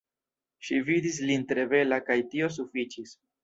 Ŝi 0.69 0.79
vidis 0.87 1.21
lin 1.31 1.45
tre 1.53 1.67
bela, 1.77 2.03
kaj 2.11 2.19
tio 2.35 2.53
sufiĉis. 2.61 3.19